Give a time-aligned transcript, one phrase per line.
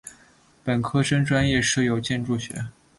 [0.63, 2.55] 本科生专业设有建筑学。